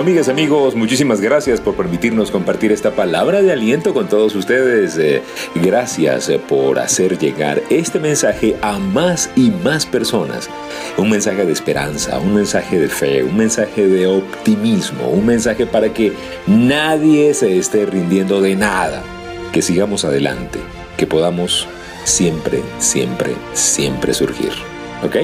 Amigas, 0.00 0.30
amigos, 0.30 0.74
muchísimas 0.74 1.20
gracias 1.20 1.60
por 1.60 1.74
permitirnos 1.74 2.30
compartir 2.30 2.72
esta 2.72 2.92
palabra 2.92 3.42
de 3.42 3.52
aliento 3.52 3.92
con 3.92 4.08
todos 4.08 4.34
ustedes. 4.34 4.96
Eh, 4.96 5.20
gracias 5.56 6.30
eh, 6.30 6.38
por 6.38 6.78
hacer 6.78 7.18
llegar 7.18 7.62
este 7.68 8.00
mensaje 8.00 8.56
a 8.62 8.78
más 8.78 9.28
y 9.36 9.50
más 9.50 9.84
personas. 9.84 10.48
Un 10.96 11.10
mensaje 11.10 11.44
de 11.44 11.52
esperanza, 11.52 12.18
un 12.18 12.34
mensaje 12.34 12.78
de 12.78 12.88
fe, 12.88 13.22
un 13.22 13.36
mensaje 13.36 13.88
de 13.88 14.06
optimismo, 14.06 15.10
un 15.10 15.26
mensaje 15.26 15.66
para 15.66 15.92
que 15.92 16.14
nadie 16.46 17.34
se 17.34 17.58
esté 17.58 17.84
rindiendo 17.84 18.40
de 18.40 18.56
nada. 18.56 19.02
Que 19.52 19.60
sigamos 19.60 20.06
adelante, 20.06 20.60
que 20.96 21.06
podamos 21.06 21.68
siempre, 22.04 22.62
siempre, 22.78 23.34
siempre 23.52 24.14
surgir. 24.14 24.69
¿Ok? 25.02 25.16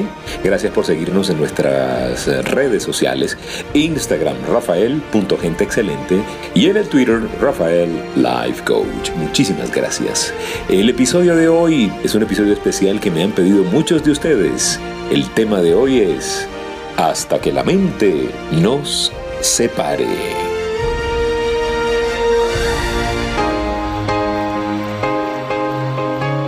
Gracias 0.43 0.73
por 0.73 0.87
seguirnos 0.87 1.29
en 1.31 1.39
nuestras 1.39 2.27
redes 2.47 2.83
sociales, 2.83 3.37
Instagram 3.75 4.37
rafael.genteexcelente 4.51 6.23
y 6.55 6.71
en 6.71 6.79
el 6.79 6.89
Twitter 6.89 7.21
Rafael 7.41 7.91
Life 8.17 8.65
Coach. 8.65 9.11
Muchísimas 9.17 9.71
gracias. 9.71 10.33
El 10.69 10.89
episodio 10.89 11.37
de 11.37 11.49
hoy 11.49 11.93
es 12.03 12.15
un 12.15 12.23
episodio 12.23 12.53
especial 12.53 13.01
que 13.01 13.11
me 13.11 13.23
han 13.23 13.33
pedido 13.33 13.65
muchos 13.65 14.03
de 14.03 14.13
ustedes. 14.13 14.81
El 15.11 15.29
tema 15.31 15.61
de 15.61 15.75
hoy 15.75 16.01
es 16.01 16.49
Hasta 16.97 17.39
que 17.39 17.53
la 17.53 17.63
mente 17.63 18.31
nos 18.53 19.13
separe. 19.41 20.07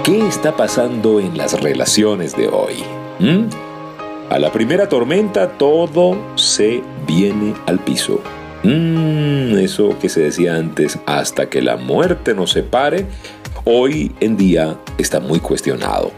¿Qué 0.02 0.26
está 0.26 0.56
pasando 0.56 1.20
en 1.20 1.36
las 1.36 1.60
relaciones 1.60 2.34
de 2.34 2.48
hoy? 2.48 2.82
¿Mm? 3.18 3.48
A 4.30 4.38
la 4.38 4.52
primera 4.52 4.88
tormenta 4.88 5.56
todo 5.56 6.18
se 6.36 6.82
viene 7.06 7.54
al 7.66 7.78
piso. 7.78 8.20
Mm, 8.62 9.56
eso 9.58 9.98
que 9.98 10.08
se 10.08 10.20
decía 10.20 10.56
antes, 10.56 10.98
hasta 11.06 11.48
que 11.48 11.62
la 11.62 11.76
muerte 11.76 12.34
nos 12.34 12.50
separe, 12.50 13.06
hoy 13.64 14.12
en 14.20 14.36
día 14.36 14.78
está 14.98 15.20
muy 15.20 15.40
cuestionado. 15.40 16.12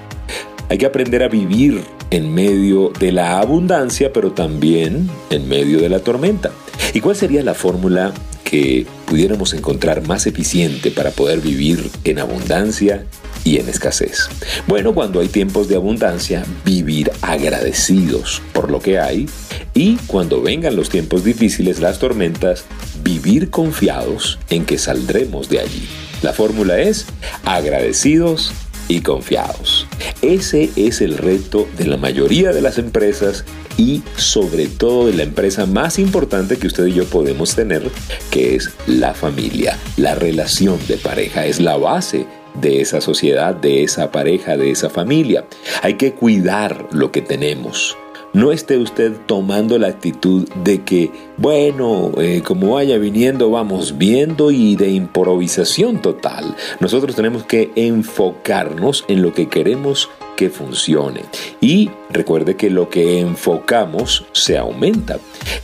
Hay 0.68 0.78
que 0.78 0.86
aprender 0.86 1.22
a 1.22 1.28
vivir 1.28 1.82
en 2.10 2.34
medio 2.34 2.92
de 2.98 3.12
la 3.12 3.38
abundancia, 3.38 4.12
pero 4.12 4.32
también 4.32 5.08
en 5.30 5.48
medio 5.48 5.80
de 5.80 5.88
la 5.88 6.00
tormenta. 6.00 6.50
¿Y 6.92 7.00
cuál 7.00 7.14
sería 7.14 7.42
la 7.42 7.54
fórmula 7.54 8.12
que 8.44 8.86
pudiéramos 9.06 9.54
encontrar 9.54 10.06
más 10.06 10.26
eficiente 10.26 10.90
para 10.90 11.10
poder 11.10 11.40
vivir 11.40 11.88
en 12.02 12.18
abundancia 12.18 13.04
y 13.50 13.58
en 13.58 13.68
escasez. 13.68 14.28
Bueno, 14.68 14.94
cuando 14.94 15.18
hay 15.18 15.26
tiempos 15.26 15.66
de 15.66 15.74
abundancia, 15.74 16.44
vivir 16.64 17.10
agradecidos 17.20 18.40
por 18.52 18.70
lo 18.70 18.78
que 18.78 19.00
hay 19.00 19.28
y 19.74 19.96
cuando 20.06 20.40
vengan 20.40 20.76
los 20.76 20.88
tiempos 20.88 21.24
difíciles, 21.24 21.80
las 21.80 21.98
tormentas, 21.98 22.64
vivir 23.02 23.50
confiados 23.50 24.38
en 24.50 24.64
que 24.64 24.78
saldremos 24.78 25.48
de 25.48 25.58
allí. 25.58 25.88
La 26.22 26.32
fórmula 26.32 26.78
es 26.78 27.06
agradecidos 27.44 28.52
y 28.86 29.00
confiados. 29.00 29.88
Ese 30.22 30.70
es 30.76 31.00
el 31.00 31.18
reto 31.18 31.66
de 31.76 31.86
la 31.86 31.96
mayoría 31.96 32.52
de 32.52 32.62
las 32.62 32.78
empresas 32.78 33.44
y 33.76 34.04
sobre 34.14 34.68
todo 34.68 35.06
de 35.06 35.14
la 35.14 35.24
empresa 35.24 35.66
más 35.66 35.98
importante 35.98 36.56
que 36.56 36.68
usted 36.68 36.86
y 36.86 36.92
yo 36.92 37.04
podemos 37.06 37.56
tener, 37.56 37.82
que 38.30 38.54
es 38.54 38.70
la 38.86 39.12
familia. 39.12 39.76
La 39.96 40.14
relación 40.14 40.78
de 40.86 40.98
pareja 40.98 41.46
es 41.46 41.58
la 41.58 41.76
base 41.76 42.26
de 42.54 42.80
esa 42.80 43.00
sociedad, 43.00 43.54
de 43.54 43.82
esa 43.82 44.10
pareja, 44.10 44.56
de 44.56 44.70
esa 44.70 44.90
familia. 44.90 45.46
Hay 45.82 45.94
que 45.94 46.12
cuidar 46.12 46.88
lo 46.92 47.12
que 47.12 47.22
tenemos. 47.22 47.96
No 48.32 48.52
esté 48.52 48.78
usted 48.78 49.12
tomando 49.26 49.76
la 49.76 49.88
actitud 49.88 50.48
de 50.62 50.82
que, 50.82 51.10
bueno, 51.36 52.12
eh, 52.18 52.42
como 52.44 52.74
vaya 52.74 52.96
viniendo, 52.96 53.50
vamos 53.50 53.98
viendo 53.98 54.52
y 54.52 54.76
de 54.76 54.90
improvisación 54.90 56.00
total. 56.00 56.54
Nosotros 56.78 57.16
tenemos 57.16 57.42
que 57.42 57.72
enfocarnos 57.74 59.04
en 59.08 59.22
lo 59.22 59.34
que 59.34 59.48
queremos 59.48 60.08
que 60.36 60.48
funcione. 60.48 61.22
Y 61.60 61.90
recuerde 62.10 62.54
que 62.54 62.70
lo 62.70 62.88
que 62.88 63.18
enfocamos 63.18 64.24
se 64.30 64.56
aumenta. 64.56 65.18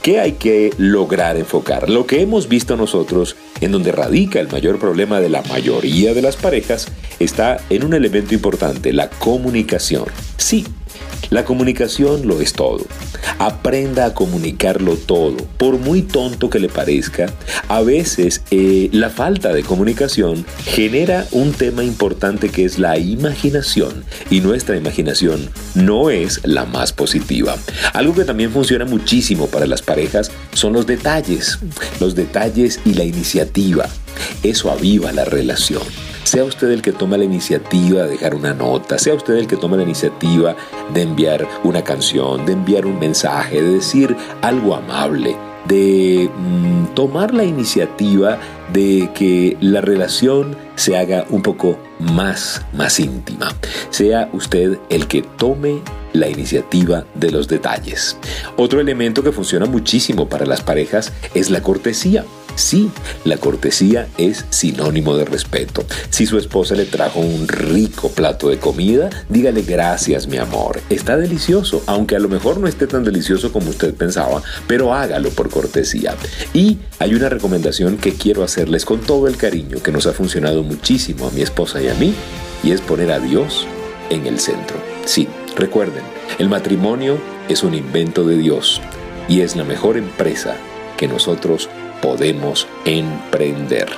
¿Qué 0.07 0.21
hay 0.21 0.35
que 0.35 0.73
lograr 0.79 1.37
enfocar? 1.37 1.91
Lo 1.91 2.07
que 2.07 2.23
hemos 2.23 2.49
visto 2.49 2.77
nosotros, 2.77 3.35
en 3.61 3.73
donde 3.73 3.91
radica 3.91 4.39
el 4.39 4.47
mayor 4.47 4.79
problema 4.79 5.19
de 5.21 5.29
la 5.29 5.43
mayoría 5.43 6.15
de 6.15 6.23
las 6.23 6.37
parejas, 6.37 6.87
está 7.19 7.57
en 7.71 7.85
un 7.85 7.93
elemento 7.93 8.33
importante, 8.33 8.93
la 8.93 9.11
comunicación. 9.11 10.05
Sí, 10.37 10.65
la 11.31 11.45
comunicación 11.45 12.27
lo 12.27 12.41
es 12.41 12.53
todo. 12.53 12.87
Aprenda 13.39 14.07
a 14.07 14.15
comunicarlo 14.15 14.97
todo. 14.97 15.37
Por 15.59 15.79
muy 15.79 16.03
tonto 16.03 16.51
que 16.51 16.61
le 16.61 16.69
parezca, 16.69 17.33
a 17.69 17.83
veces 17.83 18.43
eh, 18.51 18.89
la 18.93 19.11
falta 19.11 19.53
de 19.53 19.63
comunicación 19.63 20.47
genera 20.65 21.27
un 21.33 21.53
tema 21.53 21.83
importante 21.83 22.49
que 22.49 22.65
es 22.65 22.79
la 22.79 22.99
imaginación. 22.99 24.05
Y 24.31 24.41
nuestra 24.41 24.77
imaginación 24.77 25.51
no 25.75 26.11
es 26.11 26.41
la 26.45 26.65
más 26.65 26.93
positiva. 26.93 27.57
Algo 27.93 28.15
que 28.15 28.25
también 28.25 28.53
funciona 28.53 28.85
muchísimo 28.85 29.49
para 29.49 29.67
las 29.67 29.83
parejas 29.83 30.31
son 30.53 30.73
los 30.73 30.87
detalles. 30.87 31.59
Los 32.01 32.15
detalles 32.15 32.81
y 32.85 32.95
la 32.95 33.05
iniciativa. 33.05 33.89
Eso 34.43 34.71
aviva 34.71 35.13
la 35.13 35.25
relación. 35.25 35.83
Sea 36.27 36.43
usted 36.43 36.73
el 36.73 36.83
que 36.83 36.91
toma 36.91 37.17
la 37.17 37.23
iniciativa 37.23 38.03
de 38.03 38.09
dejar 38.09 38.35
una 38.35 38.53
nota, 38.53 38.99
sea 38.99 39.15
usted 39.15 39.35
el 39.35 39.47
que 39.47 39.57
toma 39.57 39.77
la 39.77 39.85
iniciativa 39.85 40.57
de 40.93 41.03
enviar 41.03 41.47
una 41.63 41.85
canción, 41.85 42.45
de 42.45 42.53
enviar 42.53 42.85
un 42.85 42.99
mensaje, 42.99 43.63
de 43.63 43.75
decir 43.75 44.17
algo 44.43 44.75
amable, 44.75 45.37
de 45.69 46.29
mm, 46.37 46.95
tomar 46.95 47.33
la 47.33 47.45
iniciativa 47.45 48.41
de 48.73 49.09
que 49.15 49.57
la 49.61 49.81
relación 49.83 50.57
se 50.75 50.97
haga 50.99 51.27
un 51.31 51.43
poco 51.43 51.79
más, 52.01 52.61
más 52.73 52.99
íntima. 52.99 53.55
Sea 53.91 54.29
usted 54.33 54.81
el 54.91 55.07
que 55.07 55.23
tome 55.23 55.81
la 56.13 56.29
iniciativa 56.29 57.05
de 57.15 57.31
los 57.31 57.47
detalles. 57.47 58.17
Otro 58.57 58.81
elemento 58.81 59.23
que 59.23 59.31
funciona 59.31 59.67
muchísimo 59.67 60.29
para 60.29 60.45
las 60.45 60.61
parejas 60.61 61.13
es 61.35 61.51
la 61.51 61.63
cortesía. 61.63 62.25
Sí, 62.57 62.91
la 63.25 63.37
cortesía 63.37 64.09
es 64.17 64.47
sinónimo 64.49 65.15
de 65.15 65.27
respeto. 65.27 65.85
Si 66.09 66.25
su 66.25 66.39
esposa 66.39 66.75
le 66.75 66.87
trajo 66.87 67.21
un 67.21 67.47
rico 67.47 68.11
plato 68.11 68.49
de 68.49 68.59
comida, 68.59 69.11
dígale 69.29 69.61
gracias 69.61 70.27
mi 70.27 70.39
amor. 70.39 70.81
Está 70.89 71.19
delicioso, 71.19 71.83
aunque 71.87 72.17
a 72.17 72.19
lo 72.19 72.31
mejor 72.31 72.59
no 72.59 72.67
esté 72.67 72.87
tan 72.87 73.05
delicioso 73.05 73.53
como 73.53 73.69
usted 73.69 73.95
pensaba, 73.95 74.43
pero 74.67 74.95
hágalo 74.95 75.29
por 75.31 75.51
cortesía. 75.51 76.17
Y 76.55 76.79
hay 76.99 77.15
una 77.15 77.29
recomendación 77.29 77.99
que 77.99 78.15
quiero 78.15 78.43
hacerles 78.43 78.87
con 78.87 79.01
todo 79.01 79.29
el 79.29 79.37
cariño 79.37 79.83
que 79.83 79.93
nos 79.93 80.07
ha 80.07 80.15
funcionado 80.15 80.63
muchísimo 80.63 81.29
a 81.29 81.31
mi 81.33 81.43
esposa 81.43 81.83
y 81.83 81.89
a 81.89 81.95
mí, 81.95 82.15
y 82.65 82.71
es 82.71 82.81
poner 82.81 83.13
a 83.13 83.21
Dios 83.21 83.67
en 84.09 84.27
el 84.27 84.41
centro. 84.41 84.79
Sí, 85.05 85.29
recuerden, 85.57 86.03
el 86.39 86.49
matrimonio 86.49 87.19
es 87.51 87.63
un 87.63 87.75
invento 87.75 88.25
de 88.25 88.39
Dios 88.39 88.81
y 89.29 89.43
es 89.43 89.57
la 89.57 89.65
mejor 89.65 89.99
empresa 89.99 90.57
que 90.97 91.07
nosotros 91.07 91.69
podemos 92.01 92.67
emprender. 92.85 93.89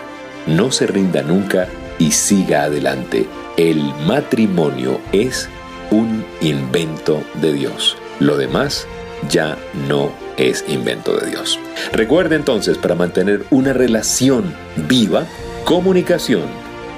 No 0.47 0.71
se 0.71 0.87
rinda 0.87 1.23
nunca 1.23 1.69
y 1.99 2.13
siga 2.13 2.65
adelante. 2.65 3.27
El 3.57 3.83
matrimonio 4.07 5.01
es 5.13 5.49
un 5.91 6.25
invento 6.41 7.23
de 7.35 7.53
Dios. 7.53 7.97
Lo 8.21 8.37
demás 8.37 8.87
ya 9.29 9.59
no 9.89 10.13
es 10.37 10.65
invento 10.69 11.17
de 11.17 11.31
Dios. 11.31 11.59
Recuerde 11.93 12.37
entonces, 12.37 12.79
para 12.79 12.95
mantener 12.95 13.45
una 13.51 13.73
relación 13.73 14.55
viva, 14.89 15.27
comunicación, 15.65 16.45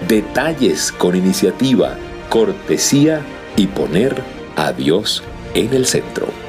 detalles 0.07 0.93
con 0.93 1.17
iniciativa, 1.17 1.97
cortesía 2.29 3.21
y 3.57 3.67
poner 3.67 4.23
a 4.57 4.73
Dios 4.73 5.23
en 5.55 5.73
el 5.75 5.87
centro. 5.87 6.40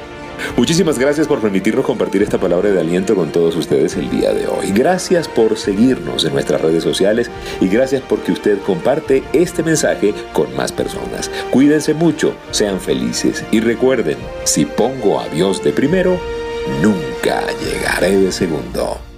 Muchísimas 0.56 0.98
gracias 0.98 1.26
por 1.26 1.40
permitirnos 1.40 1.84
compartir 1.84 2.22
esta 2.22 2.38
palabra 2.38 2.70
de 2.70 2.80
aliento 2.80 3.14
con 3.14 3.30
todos 3.30 3.56
ustedes 3.56 3.96
el 3.96 4.10
día 4.10 4.32
de 4.32 4.46
hoy. 4.46 4.72
Gracias 4.72 5.28
por 5.28 5.56
seguirnos 5.56 6.24
en 6.24 6.32
nuestras 6.32 6.60
redes 6.60 6.82
sociales 6.82 7.30
y 7.60 7.68
gracias 7.68 8.02
porque 8.08 8.32
usted 8.32 8.58
comparte 8.60 9.22
este 9.32 9.62
mensaje 9.62 10.14
con 10.32 10.54
más 10.56 10.72
personas. 10.72 11.30
Cuídense 11.50 11.94
mucho, 11.94 12.34
sean 12.50 12.80
felices 12.80 13.44
y 13.50 13.60
recuerden, 13.60 14.18
si 14.44 14.64
pongo 14.64 15.20
a 15.20 15.28
Dios 15.28 15.62
de 15.62 15.72
primero, 15.72 16.18
nunca 16.82 17.42
llegaré 17.64 18.16
de 18.16 18.32
segundo. 18.32 19.11